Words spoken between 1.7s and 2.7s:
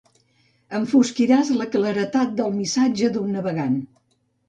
claredat del